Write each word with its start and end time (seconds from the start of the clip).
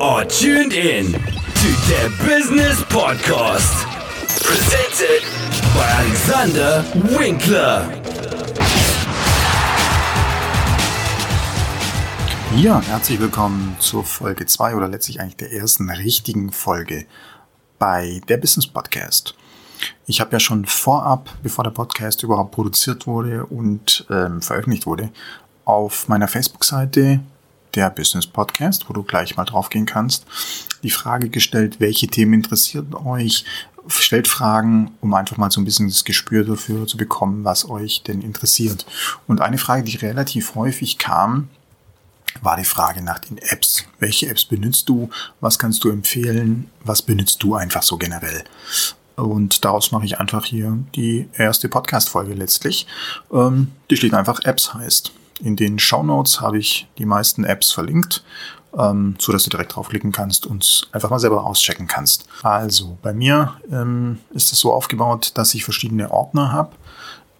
are 0.00 0.24
tuned 0.26 0.74
in 0.74 1.12
to 1.12 1.68
the 1.88 2.12
Business 2.26 2.82
Podcast. 2.84 3.86
Presented 4.42 5.22
by 5.74 5.86
Alexander 6.00 6.84
Winkler. 7.18 7.88
Ja, 12.56 12.80
herzlich 12.82 13.20
willkommen 13.20 13.76
zur 13.80 14.04
Folge 14.04 14.44
2 14.44 14.74
oder 14.74 14.88
letztlich 14.88 15.20
eigentlich 15.20 15.36
der 15.36 15.52
ersten 15.52 15.88
richtigen 15.88 16.52
Folge 16.52 17.06
bei 17.78 18.20
der 18.28 18.36
Business 18.36 18.66
Podcast. 18.66 19.34
Ich 20.06 20.20
habe 20.20 20.32
ja 20.32 20.40
schon 20.40 20.66
vorab, 20.66 21.30
bevor 21.42 21.64
der 21.64 21.70
Podcast 21.70 22.22
überhaupt 22.22 22.52
produziert 22.52 23.06
wurde 23.06 23.46
und 23.46 24.06
ähm, 24.10 24.42
veröffentlicht 24.42 24.86
wurde, 24.86 25.10
auf 25.64 26.08
meiner 26.08 26.28
Facebook-Seite 26.28 27.20
der 27.76 27.90
Business 27.90 28.26
Podcast, 28.26 28.88
wo 28.88 28.92
du 28.92 29.02
gleich 29.02 29.36
mal 29.36 29.44
draufgehen 29.44 29.86
kannst, 29.86 30.26
die 30.82 30.90
Frage 30.90 31.28
gestellt, 31.28 31.78
welche 31.78 32.08
Themen 32.08 32.32
interessieren 32.32 32.94
euch, 32.94 33.44
stellt 33.88 34.26
Fragen, 34.26 34.92
um 35.00 35.14
einfach 35.14 35.36
mal 35.36 35.50
so 35.50 35.60
ein 35.60 35.64
bisschen 35.64 35.88
das 35.88 36.04
Gespür 36.04 36.44
dafür 36.44 36.86
zu 36.86 36.96
bekommen, 36.96 37.44
was 37.44 37.68
euch 37.68 38.02
denn 38.02 38.22
interessiert. 38.22 38.86
Und 39.26 39.40
eine 39.40 39.58
Frage, 39.58 39.84
die 39.84 39.96
relativ 39.96 40.54
häufig 40.54 40.98
kam, 40.98 41.48
war 42.42 42.56
die 42.56 42.64
Frage 42.64 43.02
nach 43.02 43.20
den 43.20 43.38
Apps. 43.38 43.84
Welche 43.98 44.28
Apps 44.28 44.44
benutzt 44.44 44.88
du? 44.88 45.08
Was 45.40 45.58
kannst 45.58 45.84
du 45.84 45.90
empfehlen? 45.90 46.70
Was 46.84 47.02
benutzt 47.02 47.42
du 47.42 47.54
einfach 47.54 47.82
so 47.82 47.96
generell? 47.96 48.44
Und 49.16 49.64
daraus 49.64 49.92
mache 49.92 50.04
ich 50.04 50.20
einfach 50.20 50.44
hier 50.44 50.78
die 50.94 51.28
erste 51.32 51.68
Podcast-Folge 51.68 52.34
letztlich, 52.34 52.86
ähm, 53.32 53.72
die 53.88 53.96
schlicht 53.96 54.14
einfach 54.14 54.40
Apps 54.44 54.74
heißt. 54.74 55.12
In 55.40 55.56
den 55.56 55.78
Show 55.78 56.02
Notes 56.02 56.40
habe 56.40 56.58
ich 56.58 56.88
die 56.98 57.06
meisten 57.06 57.44
Apps 57.44 57.72
verlinkt, 57.72 58.24
ähm, 58.76 59.16
so 59.18 59.32
dass 59.32 59.44
du 59.44 59.50
direkt 59.50 59.76
draufklicken 59.76 60.12
kannst 60.12 60.46
und 60.46 60.88
einfach 60.92 61.10
mal 61.10 61.18
selber 61.18 61.44
auschecken 61.44 61.86
kannst. 61.86 62.26
Also 62.42 62.98
bei 63.02 63.12
mir 63.12 63.54
ähm, 63.70 64.18
ist 64.30 64.52
es 64.52 64.60
so 64.60 64.72
aufgebaut, 64.72 65.32
dass 65.34 65.54
ich 65.54 65.64
verschiedene 65.64 66.10
Ordner 66.10 66.52
habe 66.52 66.72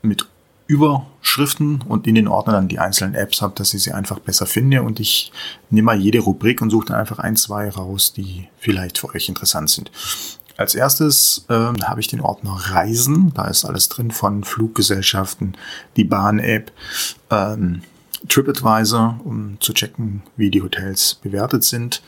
mit 0.02 0.26
Überschriften 0.66 1.82
und 1.82 2.06
in 2.06 2.16
den 2.16 2.28
Ordner 2.28 2.54
dann 2.54 2.68
die 2.68 2.78
einzelnen 2.78 3.14
Apps 3.14 3.40
habe, 3.40 3.54
dass 3.54 3.72
ich 3.72 3.82
sie 3.82 3.92
einfach 3.92 4.18
besser 4.18 4.46
finde 4.46 4.82
und 4.82 4.98
ich 4.98 5.32
nehme 5.70 5.86
mal 5.86 6.00
jede 6.00 6.18
Rubrik 6.18 6.60
und 6.60 6.70
suche 6.70 6.86
dann 6.86 6.96
einfach 6.96 7.20
ein, 7.20 7.36
zwei 7.36 7.68
raus, 7.70 8.12
die 8.12 8.48
vielleicht 8.58 8.98
für 8.98 9.14
euch 9.14 9.28
interessant 9.28 9.70
sind. 9.70 9.90
Als 10.56 10.74
erstes 10.74 11.44
äh, 11.48 11.54
habe 11.54 12.00
ich 12.00 12.08
den 12.08 12.22
Ordner 12.22 12.52
Reisen. 12.52 13.32
Da 13.34 13.46
ist 13.46 13.64
alles 13.64 13.88
drin 13.88 14.10
von 14.10 14.42
Fluggesellschaften, 14.42 15.54
die 15.96 16.04
Bahn-App, 16.04 16.72
ähm, 17.30 17.82
TripAdvisor, 18.28 19.20
um 19.24 19.56
zu 19.60 19.72
checken, 19.72 20.22
wie 20.36 20.50
die 20.50 20.62
Hotels 20.62 21.14
bewertet 21.14 21.64
sind. 21.64 22.02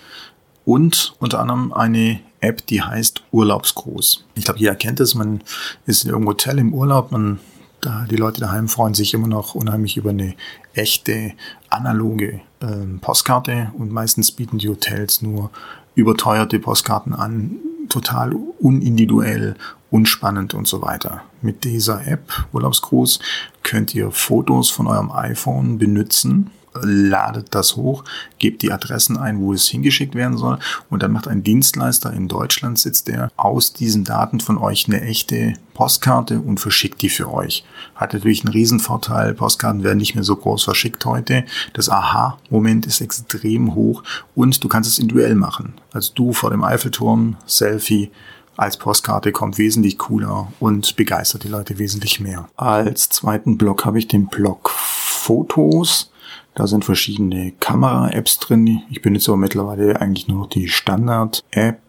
Und 0.64 1.14
unter 1.18 1.40
anderem 1.40 1.72
eine 1.72 2.20
App, 2.40 2.66
die 2.66 2.82
heißt 2.82 3.22
Urlaubsgruß. 3.32 4.24
Ich 4.34 4.44
glaube, 4.44 4.60
jeder 4.60 4.74
kennt 4.74 5.00
es. 5.00 5.14
Man 5.14 5.42
ist 5.86 6.04
in 6.04 6.10
irgendeinem 6.10 6.28
Hotel 6.28 6.58
im 6.58 6.74
Urlaub. 6.74 7.10
Man, 7.10 7.40
da, 7.80 8.06
die 8.10 8.16
Leute 8.16 8.40
daheim 8.40 8.68
freuen 8.68 8.94
sich 8.94 9.14
immer 9.14 9.28
noch 9.28 9.54
unheimlich 9.54 9.96
über 9.96 10.10
eine 10.10 10.34
echte 10.74 11.32
analoge 11.70 12.40
äh, 12.60 12.98
Postkarte. 13.00 13.72
Und 13.76 13.92
meistens 13.92 14.30
bieten 14.30 14.58
die 14.58 14.68
Hotels 14.68 15.22
nur 15.22 15.50
überteuerte 15.94 16.58
Postkarten 16.60 17.14
an, 17.14 17.56
total 17.88 18.34
unindividuell, 18.60 19.56
unspannend 19.90 20.54
und 20.54 20.66
so 20.66 20.82
weiter. 20.82 21.22
Mit 21.42 21.64
dieser 21.64 22.06
App 22.06 22.46
Urlaubsgruß 22.52 23.20
könnt 23.62 23.94
ihr 23.94 24.10
Fotos 24.10 24.70
von 24.70 24.86
eurem 24.86 25.10
iPhone 25.10 25.78
benutzen 25.78 26.50
ladet 26.74 27.54
das 27.54 27.76
hoch, 27.76 28.04
gebt 28.38 28.62
die 28.62 28.72
Adressen 28.72 29.16
ein, 29.16 29.40
wo 29.40 29.52
es 29.52 29.68
hingeschickt 29.68 30.14
werden 30.14 30.36
soll 30.36 30.58
und 30.90 31.02
dann 31.02 31.12
macht 31.12 31.28
ein 31.28 31.42
Dienstleister 31.42 32.12
in 32.12 32.28
Deutschland 32.28 32.78
sitzt 32.78 33.08
der 33.08 33.30
aus 33.36 33.72
diesen 33.72 34.04
Daten 34.04 34.40
von 34.40 34.58
euch 34.58 34.86
eine 34.86 35.00
echte 35.02 35.54
Postkarte 35.74 36.40
und 36.40 36.58
verschickt 36.58 37.02
die 37.02 37.08
für 37.08 37.32
euch. 37.32 37.64
Hat 37.94 38.12
natürlich 38.12 38.44
einen 38.44 38.52
Riesenvorteil, 38.52 39.34
Postkarten 39.34 39.84
werden 39.84 39.98
nicht 39.98 40.14
mehr 40.14 40.24
so 40.24 40.36
groß 40.36 40.64
verschickt 40.64 41.04
heute. 41.04 41.44
Das 41.72 41.88
Aha-Moment 41.88 42.86
ist 42.86 43.00
extrem 43.00 43.74
hoch 43.74 44.02
und 44.34 44.62
du 44.62 44.68
kannst 44.68 44.90
es 44.90 44.98
individuell 44.98 45.34
machen. 45.34 45.74
Also 45.92 46.12
du 46.14 46.32
vor 46.32 46.50
dem 46.50 46.64
Eiffelturm, 46.64 47.36
Selfie, 47.46 48.10
als 48.58 48.76
Postkarte 48.76 49.30
kommt 49.30 49.56
wesentlich 49.56 49.98
cooler 49.98 50.52
und 50.58 50.96
begeistert 50.96 51.44
die 51.44 51.48
Leute 51.48 51.78
wesentlich 51.78 52.18
mehr. 52.18 52.48
Als 52.56 53.08
zweiten 53.08 53.56
Block 53.56 53.84
habe 53.84 54.00
ich 54.00 54.08
den 54.08 54.26
Block 54.26 54.70
Fotos. 54.70 56.10
Da 56.58 56.66
sind 56.66 56.84
verschiedene 56.84 57.52
Kamera-Apps 57.60 58.40
drin. 58.40 58.82
Ich 58.90 59.00
benutze 59.00 59.30
aber 59.30 59.38
mittlerweile 59.38 60.00
eigentlich 60.00 60.26
nur 60.26 60.38
noch 60.38 60.48
die 60.48 60.66
Standard-App 60.66 61.80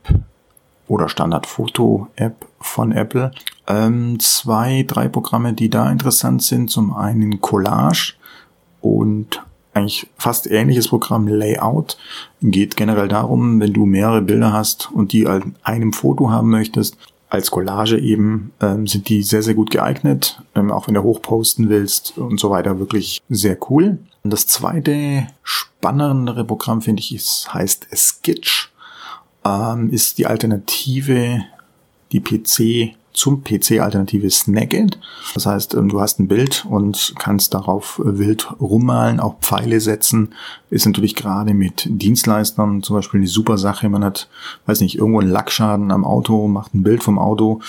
oder 0.88 1.10
Standard-Foto-App 1.10 2.46
von 2.60 2.92
Apple. 2.92 3.32
Ähm, 3.66 4.20
zwei, 4.20 4.86
drei 4.88 5.08
Programme, 5.08 5.54
die 5.54 5.72
da 5.72 5.92
interessant 5.92 6.44
sind. 6.44 6.70
Zum 6.70 6.94
einen 6.94 7.42
Collage 7.42 8.14
und 8.80 9.42
eigentlich 9.74 10.08
fast 10.18 10.46
ähnliches 10.46 10.90
Programm 10.90 11.28
Layout. 11.28 11.98
Geht 12.44 12.78
generell 12.78 13.08
darum, 13.08 13.60
wenn 13.60 13.74
du 13.74 13.88
mehrere 13.88 14.22
Bilder 14.22 14.54
hast 14.54 14.92
und 14.92 15.14
die 15.14 15.26
an 15.26 15.56
einem 15.64 15.94
Foto 15.94 16.30
haben 16.30 16.52
möchtest, 16.52 16.96
als 17.30 17.52
Collage 17.52 17.98
eben, 18.00 18.52
ähm, 18.60 18.88
sind 18.88 19.08
die 19.08 19.22
sehr, 19.22 19.44
sehr 19.44 19.54
gut 19.54 19.70
geeignet. 19.70 20.42
Ähm, 20.56 20.72
auch 20.72 20.88
wenn 20.88 20.96
du 20.96 21.04
hochposten 21.04 21.70
willst 21.70 22.18
und 22.18 22.40
so 22.40 22.50
weiter, 22.50 22.80
wirklich 22.80 23.22
sehr 23.30 23.58
cool. 23.70 24.00
Und 24.24 24.34
das 24.34 24.48
zweite 24.48 25.28
spannendere 25.44 26.44
Programm, 26.44 26.82
finde 26.82 27.02
ich, 27.02 27.14
ist, 27.14 27.54
heißt 27.54 27.88
Sketch. 27.96 28.72
Ähm, 29.46 29.92
ist 29.92 30.18
die 30.18 30.26
Alternative, 30.26 31.42
die 32.12 32.20
PC 32.20 32.96
zum 33.20 33.44
PC-Alternative 33.44 34.30
Snagit. 34.30 34.98
Das 35.34 35.46
heißt, 35.46 35.74
ähm, 35.74 35.90
du 35.90 36.00
hast 36.00 36.20
ein 36.20 36.30
Bild 36.30 36.66
und 36.70 37.14
kannst 37.20 37.54
darauf 37.54 38.00
äh, 38.00 38.18
wild 38.18 38.48
rummalen, 38.62 39.20
auch 39.20 39.40
Pfeile 39.42 39.82
setzen. 39.82 40.34
Ist 40.70 40.86
natürlich 40.86 41.16
gerade 41.16 41.54
mit 41.54 41.86
Dienstleistern 41.90 42.82
zum 42.82 42.96
Beispiel 42.96 43.20
eine 43.20 43.28
super 43.28 43.58
Sache. 43.58 43.90
Man 43.90 44.06
hat, 44.06 44.30
weiß 44.68 44.80
nicht, 44.80 44.96
irgendwo 44.96 45.20
einen 45.20 45.32
Lackschaden 45.32 45.92
am 45.92 46.06
Auto, 46.06 46.48
macht 46.48 46.74
ein 46.74 46.84
Bild 46.84 47.04
vom 47.04 47.20
Auto 47.20 47.60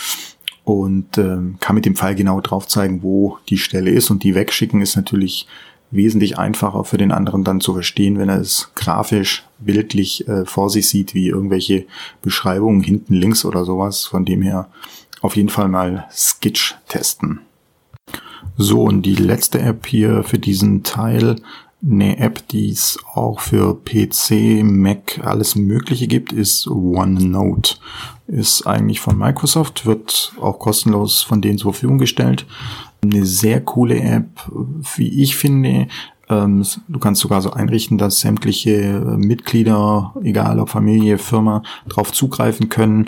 und 0.62 1.18
ähm, 1.18 1.56
kann 1.58 1.74
mit 1.74 1.84
dem 1.84 1.96
Pfeil 1.96 2.14
genau 2.14 2.40
drauf 2.40 2.68
zeigen, 2.68 3.02
wo 3.02 3.38
die 3.48 3.58
Stelle 3.58 3.90
ist 3.90 4.08
und 4.10 4.22
die 4.22 4.36
wegschicken 4.36 4.80
ist 4.80 4.94
natürlich 4.94 5.48
wesentlich 5.90 6.38
einfacher 6.38 6.84
für 6.84 6.96
den 6.96 7.10
anderen 7.10 7.42
dann 7.42 7.60
zu 7.60 7.72
verstehen, 7.72 8.20
wenn 8.20 8.28
er 8.28 8.40
es 8.40 8.70
grafisch, 8.76 9.44
bildlich 9.58 10.28
äh, 10.28 10.44
vor 10.44 10.70
sich 10.70 10.88
sieht, 10.88 11.12
wie 11.12 11.26
irgendwelche 11.26 11.86
Beschreibungen 12.22 12.84
hinten 12.84 13.14
links 13.14 13.44
oder 13.44 13.64
sowas. 13.64 14.04
Von 14.04 14.24
dem 14.24 14.42
her 14.42 14.68
auf 15.20 15.36
jeden 15.36 15.48
Fall 15.48 15.68
mal 15.68 16.06
Skitch 16.10 16.76
testen. 16.88 17.40
So, 18.56 18.82
und 18.82 19.02
die 19.02 19.14
letzte 19.14 19.60
App 19.60 19.86
hier 19.86 20.22
für 20.22 20.38
diesen 20.38 20.82
Teil, 20.82 21.36
eine 21.82 22.18
App, 22.18 22.46
die 22.48 22.68
es 22.68 22.98
auch 23.14 23.40
für 23.40 23.74
PC, 23.74 24.62
Mac, 24.62 25.20
alles 25.24 25.56
Mögliche 25.56 26.06
gibt, 26.06 26.32
ist 26.32 26.68
OneNote. 26.68 27.76
Ist 28.26 28.66
eigentlich 28.66 29.00
von 29.00 29.16
Microsoft, 29.16 29.86
wird 29.86 30.32
auch 30.40 30.58
kostenlos 30.58 31.22
von 31.22 31.40
denen 31.40 31.58
zur 31.58 31.72
Verfügung 31.72 31.98
gestellt. 31.98 32.46
Eine 33.02 33.24
sehr 33.24 33.62
coole 33.62 33.98
App, 33.98 34.50
wie 34.96 35.22
ich 35.22 35.36
finde. 35.36 35.88
Ähm, 36.28 36.64
du 36.86 36.98
kannst 36.98 37.22
sogar 37.22 37.40
so 37.40 37.52
einrichten, 37.52 37.96
dass 37.96 38.20
sämtliche 38.20 39.00
Mitglieder, 39.16 40.14
egal 40.22 40.60
ob 40.60 40.68
Familie, 40.68 41.16
Firma, 41.18 41.62
darauf 41.88 42.12
zugreifen 42.12 42.68
können 42.68 43.06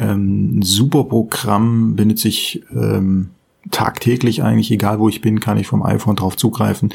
ähm, 0.00 0.62
super 0.62 1.04
Programm, 1.04 1.94
benutze 1.94 2.28
ich 2.28 2.62
ähm, 2.74 3.30
tagtäglich 3.70 4.42
eigentlich, 4.42 4.70
egal 4.70 4.98
wo 4.98 5.08
ich 5.08 5.20
bin, 5.20 5.38
kann 5.38 5.58
ich 5.58 5.66
vom 5.66 5.82
iPhone 5.82 6.16
drauf 6.16 6.36
zugreifen 6.36 6.94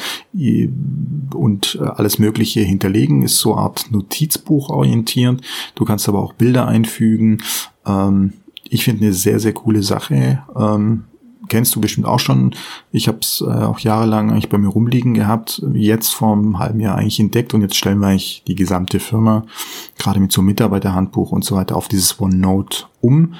und 1.33 1.77
äh, 1.79 1.83
alles 1.83 2.17
Mögliche 2.17 2.61
hinterlegen. 2.61 3.21
Ist 3.21 3.37
so 3.37 3.53
eine 3.53 3.61
Art 3.61 3.91
Notizbuch 3.91 4.69
orientiert. 4.69 5.41
Du 5.75 5.85
kannst 5.85 6.09
aber 6.09 6.19
auch 6.19 6.33
Bilder 6.33 6.67
einfügen. 6.67 7.43
Ähm, 7.85 8.33
ich 8.67 8.83
finde 8.83 9.05
eine 9.05 9.13
sehr, 9.13 9.39
sehr 9.39 9.53
coole 9.53 9.83
Sache. 9.83 10.43
Ähm, 10.57 11.03
kennst 11.47 11.75
du 11.75 11.81
bestimmt 11.81 12.07
auch 12.07 12.19
schon. 12.19 12.55
Ich 12.91 13.07
habe 13.07 13.19
es 13.21 13.43
äh, 13.45 13.49
auch 13.49 13.79
jahrelang 13.79 14.31
eigentlich 14.31 14.49
bei 14.49 14.57
mir 14.57 14.69
rumliegen 14.69 15.13
gehabt, 15.13 15.61
jetzt 15.73 16.13
vor 16.13 16.33
einem 16.33 16.59
halben 16.59 16.79
Jahr 16.79 16.97
eigentlich 16.97 17.19
entdeckt 17.19 17.53
und 17.53 17.61
jetzt 17.61 17.75
stellen 17.75 17.99
wir 17.99 18.07
eigentlich 18.07 18.43
die 18.47 18.55
gesamte 18.55 18.99
Firma, 18.99 19.45
gerade 19.97 20.19
mit 20.19 20.31
so 20.31 20.41
Mitarbeiterhandbuch 20.41 21.31
und 21.31 21.43
so 21.43 21.55
weiter, 21.55 21.75
auf 21.75 21.87
dieses 21.87 22.19
OneNote 22.19 22.85
um. 23.01 23.33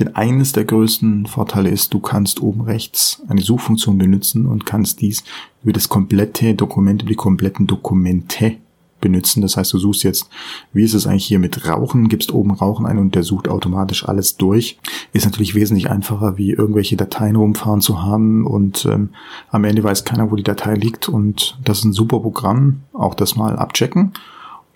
Denn 0.00 0.16
eines 0.16 0.52
der 0.52 0.64
größten 0.64 1.26
Vorteile 1.26 1.68
ist, 1.68 1.92
du 1.92 2.00
kannst 2.00 2.40
oben 2.40 2.62
rechts 2.62 3.22
eine 3.28 3.42
Suchfunktion 3.42 3.98
benutzen 3.98 4.46
und 4.46 4.64
kannst 4.64 5.02
dies 5.02 5.22
über 5.62 5.72
das 5.72 5.88
komplette 5.90 6.54
Dokument, 6.54 7.02
über 7.02 7.10
die 7.10 7.16
kompletten 7.16 7.66
Dokumente 7.66 8.56
benutzen. 9.02 9.42
Das 9.42 9.58
heißt, 9.58 9.70
du 9.74 9.78
suchst 9.78 10.02
jetzt, 10.04 10.30
wie 10.72 10.82
ist 10.82 10.94
es 10.94 11.06
eigentlich 11.06 11.26
hier 11.26 11.38
mit 11.38 11.68
Rauchen, 11.68 12.08
gibst 12.08 12.32
oben 12.32 12.52
Rauchen 12.52 12.86
ein 12.86 12.96
und 12.96 13.14
der 13.14 13.22
sucht 13.22 13.48
automatisch 13.48 14.08
alles 14.08 14.38
durch. 14.38 14.78
Ist 15.12 15.26
natürlich 15.26 15.54
wesentlich 15.54 15.90
einfacher, 15.90 16.38
wie 16.38 16.52
irgendwelche 16.52 16.96
Dateien 16.96 17.36
rumfahren 17.36 17.82
zu 17.82 18.02
haben 18.02 18.46
und 18.46 18.86
ähm, 18.86 19.10
am 19.50 19.64
Ende 19.64 19.84
weiß 19.84 20.06
keiner, 20.06 20.30
wo 20.30 20.36
die 20.36 20.42
Datei 20.42 20.74
liegt 20.74 21.10
und 21.10 21.58
das 21.62 21.80
ist 21.80 21.84
ein 21.84 21.92
super 21.92 22.20
Programm. 22.20 22.80
Auch 22.94 23.14
das 23.14 23.36
mal 23.36 23.56
abchecken. 23.56 24.12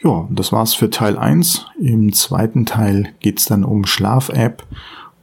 Ja, 0.02 0.28
das 0.30 0.52
war's 0.52 0.74
für 0.74 0.90
Teil 0.90 1.16
1. 1.16 1.66
Im 1.80 2.12
zweiten 2.12 2.66
Teil 2.66 3.14
geht's 3.20 3.46
dann 3.46 3.64
um 3.64 3.86
Schlaf-App 3.86 4.66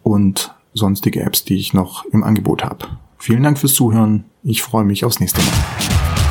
und 0.02 0.56
sonstige 0.74 1.22
Apps, 1.22 1.44
die 1.44 1.56
ich 1.56 1.74
noch 1.74 2.06
im 2.06 2.24
Angebot 2.24 2.64
habe. 2.64 2.88
Vielen 3.20 3.44
Dank 3.44 3.60
fürs 3.60 3.74
Zuhören. 3.74 4.26
Ich 4.44 4.64
freue 4.64 4.84
mich 4.84 5.06
aufs 5.06 5.20
nächste 5.20 5.42
Mal. 5.42 6.23